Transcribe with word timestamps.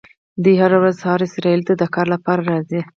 دوی 0.43 0.55
هره 0.61 0.77
ورځ 0.81 0.95
سهار 1.01 1.19
اسرائیلو 1.27 1.67
ته 1.69 1.73
د 1.77 1.83
کار 1.95 2.07
لپاره 2.13 2.41
راځي. 2.51 2.81